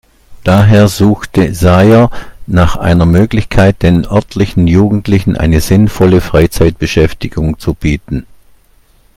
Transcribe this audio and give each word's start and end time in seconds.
Daher 0.43 0.87
suchte 0.87 1.53
Saier 1.53 2.09
nach 2.47 2.75
einer 2.75 3.05
Möglichkeit, 3.05 3.83
den 3.83 4.07
örtlichen 4.09 4.65
Jugendlichen 4.65 5.35
eine 5.37 5.61
sinnvolle 5.61 6.21
Freizeitbeschäftigung 6.21 7.59
zu 7.59 7.75
bieten. 7.75 8.25